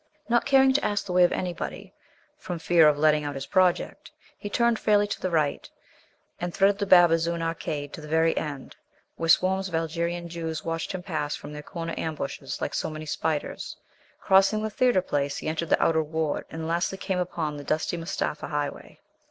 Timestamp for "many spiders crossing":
12.89-14.63